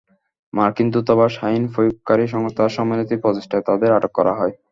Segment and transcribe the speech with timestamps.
[0.53, 4.53] মার্কিন দূতাবাস, আইন প্রয়োগকারী সংস্থার সম্মিলিত প্রচেষ্টায় তাঁদের আটক করা হয়।